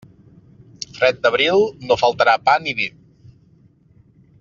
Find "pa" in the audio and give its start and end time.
2.49-2.59